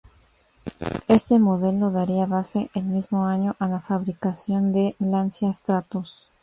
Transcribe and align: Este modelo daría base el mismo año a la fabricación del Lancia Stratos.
Este 1.07 1.37
modelo 1.37 1.91
daría 1.91 2.25
base 2.25 2.71
el 2.73 2.85
mismo 2.85 3.27
año 3.27 3.55
a 3.59 3.67
la 3.67 3.79
fabricación 3.79 4.73
del 4.73 4.95
Lancia 4.99 5.53
Stratos. 5.53 6.27